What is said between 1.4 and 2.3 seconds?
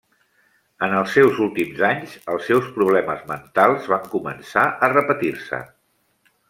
últims anys,